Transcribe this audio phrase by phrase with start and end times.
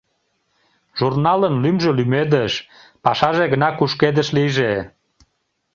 [0.97, 2.53] Журналын лӱмжӧ— лӱмедыш,
[3.03, 4.73] пашаже гына кушкедыш лийже.